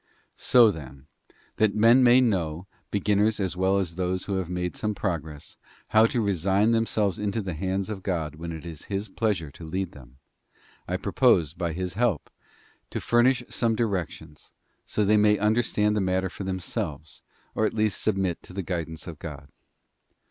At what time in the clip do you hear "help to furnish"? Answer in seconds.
11.93-13.43